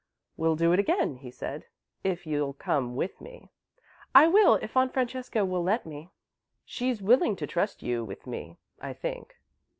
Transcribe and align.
"We'll 0.35 0.55
do 0.55 0.73
it 0.73 0.79
again," 0.79 1.17
he 1.17 1.29
said, 1.29 1.67
"if 2.03 2.25
you'll 2.25 2.53
come 2.53 2.95
with 2.95 3.21
me." 3.21 3.51
"I 4.15 4.25
will, 4.25 4.55
if 4.55 4.75
Aunt 4.75 4.93
Francesca 4.95 5.45
will 5.45 5.61
let 5.61 5.85
me." 5.85 6.09
"She's 6.65 7.03
willing 7.03 7.35
to 7.35 7.45
trust 7.45 7.83
you 7.83 8.03
with 8.03 8.25
me, 8.25 8.57
I 8.79 8.93
think. 8.93 9.35